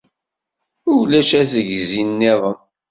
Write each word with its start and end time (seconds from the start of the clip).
Ulac 0.95 1.29
asegzi 1.41 1.99
nniḍen 2.07 2.59